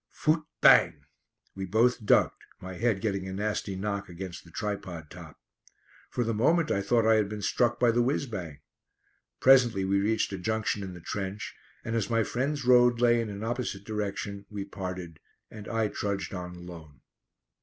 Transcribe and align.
Phoot 0.09 0.43
bang! 0.61 1.05
We 1.53 1.67
both 1.67 2.07
ducked, 2.07 2.43
my 2.59 2.73
head 2.73 3.01
getting 3.01 3.27
a 3.27 3.33
nasty 3.33 3.75
knock 3.75 4.09
against 4.09 4.43
the 4.43 4.49
tripod 4.49 5.11
top. 5.11 5.39
For 6.09 6.23
the 6.23 6.33
moment 6.33 6.71
I 6.71 6.81
thought 6.81 7.05
I 7.05 7.17
had 7.17 7.29
been 7.29 7.43
struck 7.43 7.79
by 7.79 7.91
the 7.91 8.01
whizz 8.01 8.25
bang. 8.25 8.61
Presently 9.39 9.85
we 9.85 9.99
reached 10.01 10.33
a 10.33 10.39
junction 10.39 10.81
in 10.81 10.95
the 10.95 11.01
trench, 11.01 11.55
and 11.85 11.95
as 11.95 12.09
my 12.09 12.23
friend's 12.23 12.65
road 12.65 12.99
lay 12.99 13.21
in 13.21 13.29
an 13.29 13.43
opposite 13.43 13.83
direction 13.83 14.47
we 14.49 14.65
parted, 14.65 15.19
and 15.51 15.67
I 15.67 15.87
trudged 15.87 16.33
on 16.33 16.55
alone. 16.55 17.01